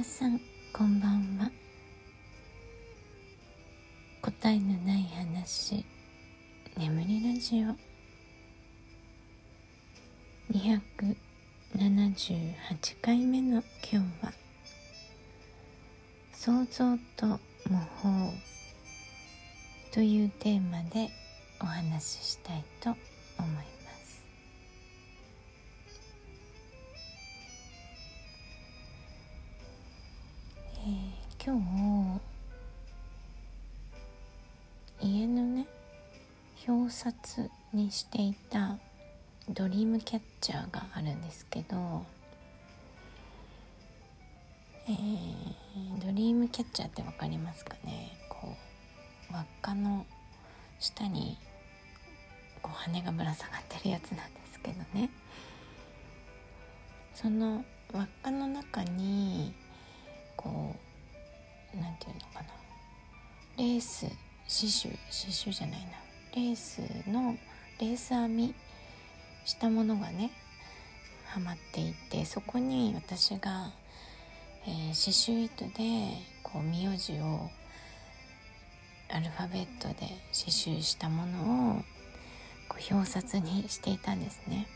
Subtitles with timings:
[0.00, 0.40] 皆さん
[0.72, 1.50] こんばんは。
[4.22, 5.84] 答えのない話
[6.78, 7.76] 眠りラジオ。
[10.56, 12.54] 278
[13.02, 13.62] 回目の
[13.92, 14.32] 今日は
[16.32, 17.26] 想像と
[17.68, 18.32] 模倣
[19.92, 21.10] というテーマで
[21.60, 22.96] お話ししたいと思
[23.46, 23.79] います。
[31.42, 31.58] 今
[35.00, 35.66] 日家のね
[36.68, 38.76] 表札にしていた
[39.48, 42.04] ドリームキャッチャーがあるんですけど、
[44.86, 48.12] えー、ドリームキャッチャーって分かりますかね？
[48.28, 48.54] こ
[49.30, 50.04] う輪っかの
[50.78, 51.38] 下に
[52.60, 55.08] こう羽がぶら下がってるやつなんですけどね。
[57.14, 59.54] その輪っかの中に
[60.36, 60.79] こう
[61.80, 62.46] 何て言うのかな
[63.56, 65.86] レース刺繍刺繍じゃないな
[66.34, 67.36] レースの
[67.80, 68.54] レース編み
[69.44, 70.30] したものがね
[71.26, 73.72] はまっていてそこに私が、
[74.66, 77.50] えー、刺繍糸でこう名字を
[79.12, 79.94] アルファベットで
[80.32, 81.82] 刺繍したものを
[82.68, 84.66] こう表札にしていたんですね。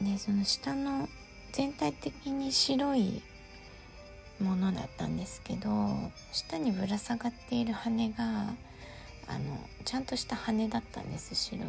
[0.00, 1.08] でその下の
[1.52, 3.22] 全体的に白い
[4.40, 5.70] ものだったんですけど
[6.32, 8.52] 下にぶら下がっている羽が
[9.26, 11.62] あのちゃんとした羽だったんです白い、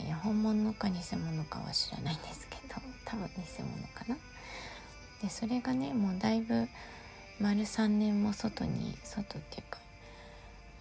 [0.00, 2.74] え本物か偽物かは知らないんですけど
[3.04, 4.16] 多分偽物かな。
[5.22, 6.68] でそれがねもうだいぶ
[7.40, 9.78] 丸3年も外に外っていうか、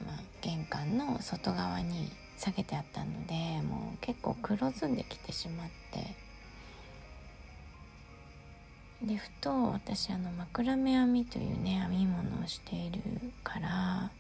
[0.06, 3.34] まあ、玄関の外側に下げてあったので
[3.66, 6.16] もう結構黒ずんできてしまって
[9.04, 13.02] でふと私あの枕目編みというね編み物をしている
[13.44, 14.12] から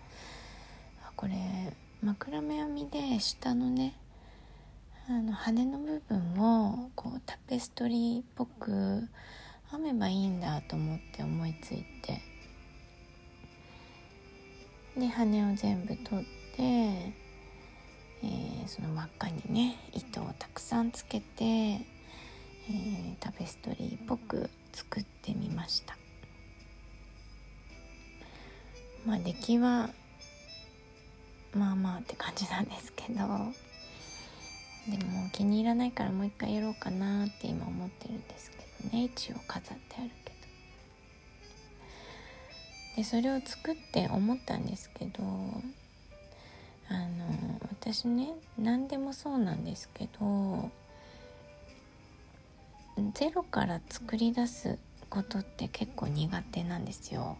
[1.15, 1.33] これ
[2.01, 3.95] 枕目編みで下のね
[5.07, 9.07] あの羽の部分をこうタペストリーっぽく
[9.71, 12.21] 編めばいいんだと思って思いついて
[14.97, 16.25] で羽を全部取っ
[16.57, 25.97] て、えー、その輪っかにね糸をたくさんつけて、えー、タペストリーっぽく作ってみました。
[29.05, 29.89] まあ出来は
[31.53, 33.21] まあまあって感じなんですけどで
[35.05, 38.57] も気に入らないからもう一回やろうかなって今思ってるんですけ
[38.89, 39.05] どね。
[39.05, 40.33] 一応飾ってあるけど。
[42.97, 45.23] でそれを作って思ったんですけど
[46.89, 50.69] あの私ね何でもそうなんですけど
[53.13, 54.77] ゼロから作り出す
[55.09, 57.37] ことって結構苦手なんですよ。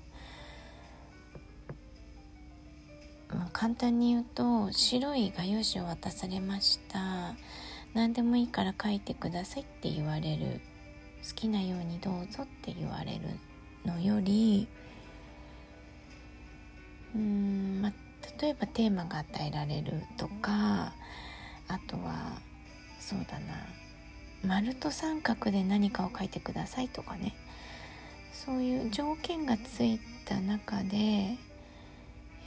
[3.29, 7.35] まあ、簡単に言うと白い画用紙を渡されました。
[7.93, 10.61] 何でもいいから書いてくださいって言われる。
[11.27, 13.21] 好きなようにどうぞって言われる
[13.85, 14.67] のより
[17.15, 17.93] うん、まあ、
[18.41, 20.93] 例えばテーマが与えられるとか
[21.67, 22.41] あとは
[22.99, 23.53] そうだな。
[24.45, 27.35] 丸と三角で何かを書いてくださいとかね
[28.33, 31.37] そういう条件がついた中で、え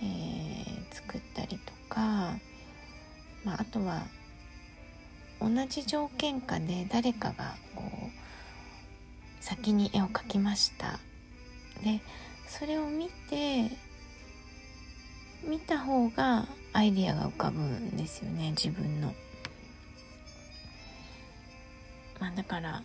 [0.03, 2.37] ー、作ったりとか、
[3.45, 4.03] まあ、あとは
[5.41, 10.99] 同じ条件下で誰かがこう先に絵を描きました
[11.83, 12.01] で
[12.49, 13.71] それを見て
[15.47, 19.15] 見た方がアイディアが浮かぶんですよね自分の。
[22.21, 22.83] まあ、だから、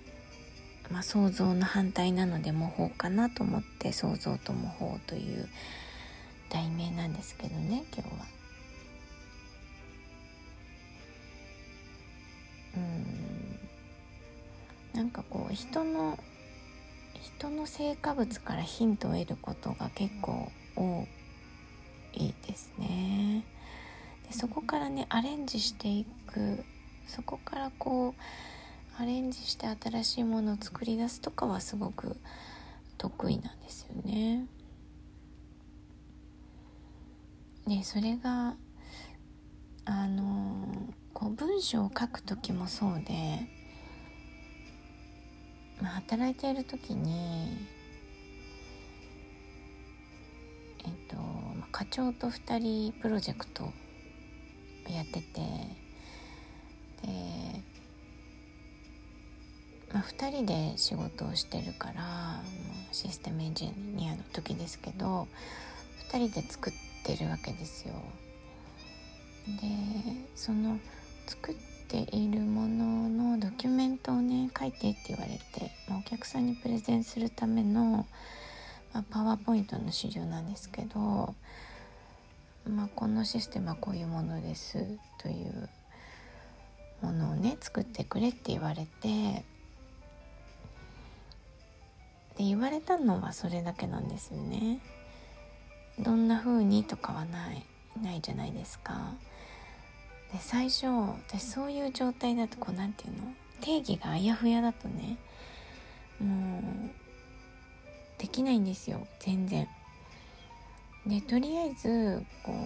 [0.91, 5.47] まあ、想像の反対なので模倣かなと思って想像と模倣という
[6.49, 8.25] 題名なんですけどね今日は。
[12.75, 13.21] うん
[14.93, 16.17] なんかこう人の
[17.21, 21.07] 人の成果物からヒントを得ることが結構多
[22.13, 23.43] いですね。
[24.27, 26.63] でそこからねアレンジしていく
[27.07, 28.21] そこからこう
[29.01, 32.17] アレンジして新しいものを作り出すとかはすごく
[32.99, 34.45] 得意なんですよね。
[37.67, 38.53] でそれが
[39.85, 40.67] あの
[41.15, 43.47] こう文章を書く時もそうで、
[45.81, 47.57] まあ、働いている時に
[50.85, 53.63] えっと、まあ、課長と2人プロジェクト
[54.87, 55.41] やってて
[57.01, 57.70] で
[59.93, 62.41] まあ、2人で仕事をしてるから
[62.91, 65.27] システムエンジニアの時ですけど
[66.11, 66.73] 2人で作っ
[67.03, 67.93] てるわけですよ。
[69.47, 69.67] で
[70.35, 70.77] その
[71.25, 71.55] 作っ
[71.87, 78.05] ているもののドキュメントをね書いてって言われて、まあ、お客さんにプレゼンするための、
[78.93, 81.33] まあ、パワーポイントの資料なんですけど、
[82.67, 84.85] まあ、このシステムはこういうものです
[85.19, 85.69] という
[87.01, 89.43] ものをね作ってくれって言われて
[92.41, 94.79] で言われたのはそれだけなんですよね。
[95.99, 97.63] どんな風にとかはない
[98.01, 99.13] ないじゃないですか。
[100.33, 103.31] で最初私そういう状態だとこう何て言うの？
[103.61, 105.17] 定義があやふやだとね
[106.19, 106.91] もう
[108.17, 109.67] できないんですよ全然。
[111.05, 112.57] でとりあえずこう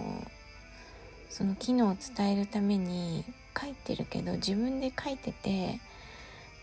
[1.28, 3.26] その機能を伝えるために
[3.60, 5.80] 書いてるけど自分で書いてて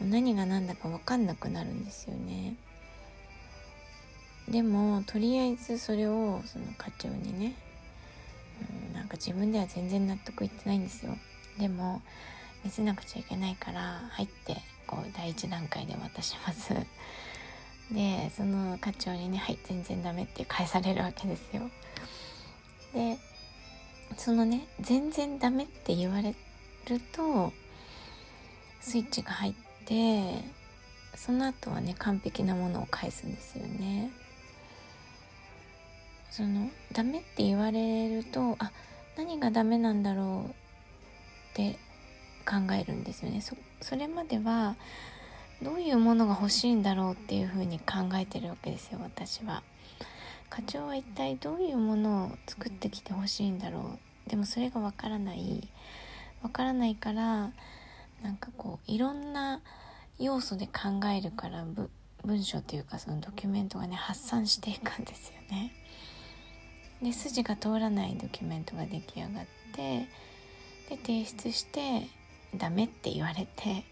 [0.01, 2.55] 何が何だか分かんなくなるんですよね。
[4.47, 7.55] でもとりあえずそれをその課長にね、
[8.89, 11.15] うん、なんか自分では全然納得いってないんですよ。
[11.59, 12.01] でも
[12.63, 14.57] 見せなくちゃいけないから入って
[14.87, 16.73] こう第一段階で渡します。
[17.91, 21.69] でその課長にね「はい全然ダメ」って返されるわけですよ。
[22.93, 23.17] で
[24.17, 26.35] そのね全然ダメって言われ
[26.85, 27.53] ると
[28.81, 29.53] スイッチが入っ
[29.85, 30.43] て
[31.15, 34.11] その後はね完璧なものを返すんですよね。
[36.33, 38.71] そのダメって言われるとあ
[39.15, 40.53] 何がダメなんだろうっ
[41.53, 41.77] て
[42.43, 43.39] 考えるんですよね。
[43.39, 44.75] そそれまでは
[45.61, 49.61] どういうものが欲しいんだろうっていうふうに考えてるわけですよ私は。
[50.49, 54.29] 課長は一体どういうものを作ってきてほしいんだろう。
[54.29, 55.69] でもそれがわからない。
[56.41, 57.51] わからないから
[58.23, 59.61] なんかこういろんな
[60.17, 61.63] 要素で考えるから
[62.25, 65.73] 文章というかそのドキュメントがね発散していくんですよね。
[67.03, 69.31] で筋が通らないドキュメントが出来上がっ
[69.75, 70.07] て
[70.89, 72.07] で提出して
[72.55, 73.83] ダメって言われて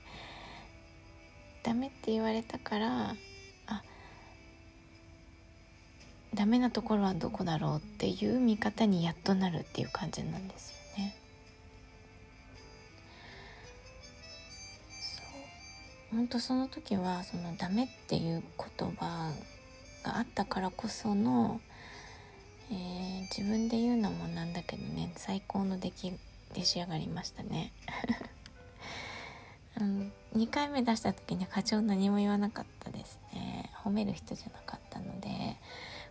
[1.63, 3.15] ダメって言われたから
[3.67, 3.83] あ
[6.33, 11.15] ダメなところはどこだろうっていう見方にやっとなるっていう感じなんですよね。
[16.11, 18.43] 本当その時はそのダメっていう
[18.77, 19.31] 言葉
[20.03, 21.61] があったからこその
[22.71, 26.13] えー、自分で言うのもなんだけどね最高の出来
[26.53, 27.71] 出仕上がりましたね。
[29.79, 33.69] うん、2回目出した時に課長何も言わなかったですね。
[33.83, 35.57] 褒める人じゃなかったので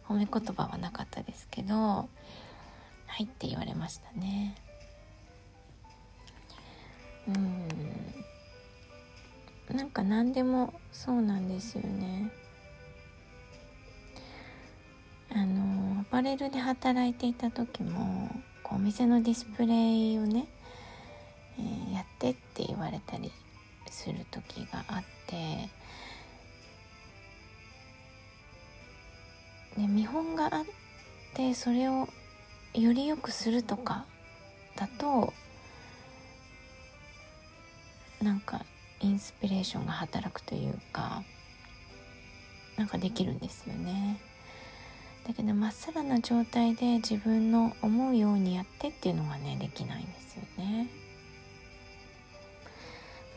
[0.06, 2.08] 褒め言葉はなかったですけどは
[3.18, 4.54] いって言われましたね。
[7.28, 7.68] うん。
[9.76, 12.32] なんか何でもそうなんですよね。
[15.32, 15.59] あの
[16.10, 18.28] パレルで働いていた時も
[18.64, 20.48] こうお店のディスプレイをね、
[21.58, 23.30] えー、やってって言われたり
[23.90, 25.68] する時があって
[29.80, 30.64] で見本があっ
[31.34, 32.08] てそれを
[32.74, 34.04] より良くするとか
[34.76, 35.32] だと
[38.20, 38.64] なんか
[39.00, 41.22] インスピレーションが働くというか
[42.76, 44.20] なんかできるんですよね。
[45.30, 50.88] だけどまっさらな状態で自分の思うようにやってっていうのがねできないんですよね。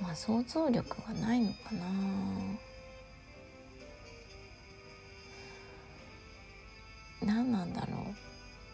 [0.02, 1.86] まあ想像力がないのかな。
[7.22, 8.08] 何なんだろ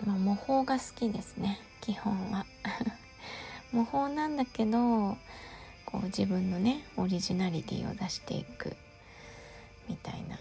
[0.05, 0.07] う。
[0.07, 1.59] まあ模倣が好きですね。
[1.81, 2.45] 基本は。
[3.73, 5.17] 模倣なんだけど
[5.85, 8.77] こう自分のねオリジナリティを出していく
[9.89, 10.39] みたいな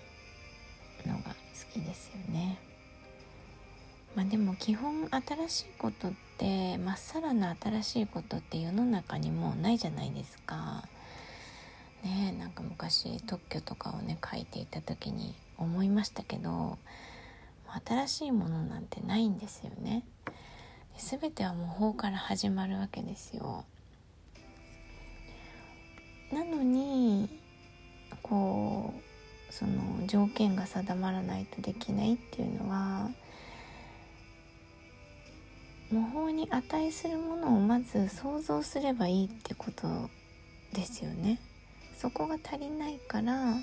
[1.12, 1.34] のが好
[1.72, 2.67] きですよね。
[4.14, 10.84] まあ、でも基本新しいことってまっさらな新しいことって世の中にもうないじゃないですか。
[12.02, 16.78] ねなんか昔特許とかをね書いていた時に思いましたけど
[17.84, 20.04] 新しいものなんてないんですよね。
[20.96, 23.64] 全ては模倣から始まるわけですよ。
[26.32, 27.28] なのに
[28.22, 28.92] こ
[29.50, 33.10] うその条件が定まらないとできないっていうのは
[35.90, 40.10] 模倣に値するものをまず想像すればいいってこと
[40.74, 41.40] ですよね。
[41.96, 43.54] そこが足りないから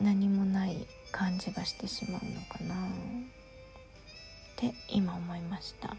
[0.00, 2.88] 何もない感じがしてしまうのかなっ
[4.56, 5.96] て今思いました。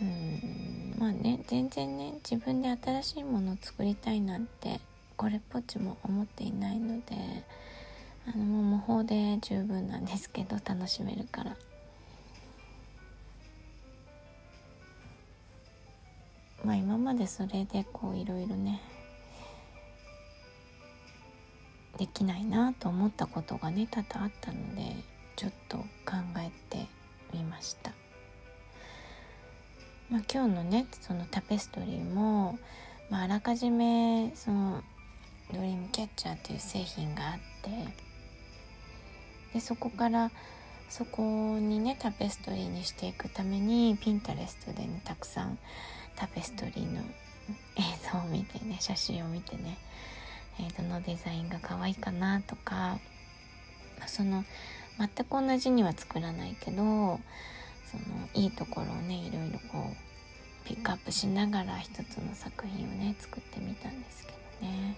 [0.00, 4.80] うんまあね全然ね自分で新しいものを作りたいなんて
[5.16, 7.16] これっぽっちも思っていないので
[8.28, 11.56] あのもう模倣で十分なんですけど楽しめるから
[16.64, 18.80] まあ今までそれでこういろいろね
[21.98, 24.96] できないなと思ったことがね多々あったので
[25.36, 25.84] ちょっと考
[26.38, 26.86] えて
[27.32, 27.92] みました。
[30.10, 32.58] まあ、今日のねそのタペストリーも、
[33.10, 34.82] まあ、あらかじめその
[35.52, 38.05] ドリームキャッチャーっていう製品があって
[39.56, 40.30] でそこから
[40.90, 41.22] そこ
[41.58, 45.56] にねタペストリーにしていくためにピンタレストでねたくさん
[46.14, 47.82] タペストリーの映
[48.12, 49.78] 像を見てね写真を見てね、
[50.60, 52.98] えー、どのデザインが可愛いかなとか
[54.06, 54.44] その
[54.98, 57.18] 全く同じには作らないけどその
[58.34, 64.96] いいところをねいろいろこうピックアップしながら一つの作品をね作ってみたんですけどね。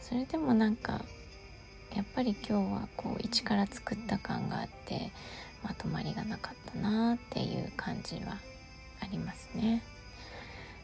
[0.00, 1.02] それでもなんか
[2.20, 5.10] ぱり今日はこう一から作った感があって
[5.62, 8.36] まとまりがなかったなっていう感じは
[9.00, 9.82] ありますね。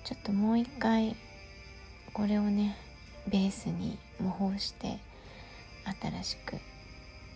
[0.03, 1.15] ちょっともう一回
[2.15, 2.75] これをね
[3.29, 4.99] ベースに模倣して
[6.01, 6.57] 新しく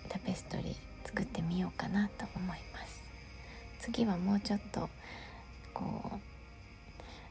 [0.08, 0.76] タペストリー
[1.06, 3.02] 作ってみようかなと思います。
[3.80, 4.88] 次はもうちょっと
[5.74, 6.18] こう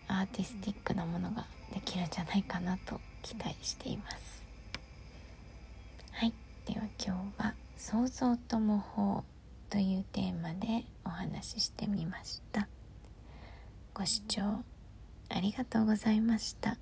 [0.07, 4.38] アーティスティックなものができるんじゃないかなと期待しています。
[6.69, 9.23] はいでは今日は「想像と模倣」
[9.71, 12.67] というテーマでお話ししてみました
[13.95, 14.63] ご視聴
[15.29, 16.77] ありがとうございました。